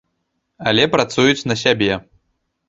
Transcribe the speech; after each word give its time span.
Але 0.71 0.87
працуюць 0.95 1.47
на 1.53 1.59
сябе. 1.65 1.93